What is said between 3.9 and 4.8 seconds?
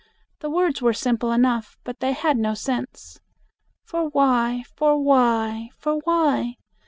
why?